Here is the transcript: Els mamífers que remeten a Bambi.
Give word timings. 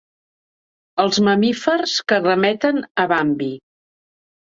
Els 1.03 1.19
mamífers 1.27 1.93
que 2.11 2.19
remeten 2.23 2.81
a 3.05 3.05
Bambi. 3.13 3.51